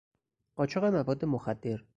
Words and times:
قاچاق 0.55 0.83
مواد 0.85 1.25
مخدر 1.25 1.83